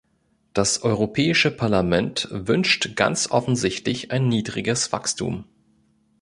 [0.53, 5.43] Das Europäische Parlament wünscht ganz offensichtlich ein niedriges Wachstum.